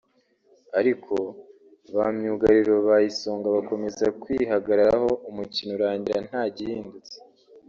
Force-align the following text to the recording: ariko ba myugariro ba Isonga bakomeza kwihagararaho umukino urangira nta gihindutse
ariko 0.79 1.13
ba 1.95 2.05
myugariro 2.17 2.75
ba 2.87 2.97
Isonga 3.09 3.47
bakomeza 3.55 4.05
kwihagararaho 4.21 5.09
umukino 5.29 5.71
urangira 5.77 6.19
nta 6.29 6.43
gihindutse 6.55 7.15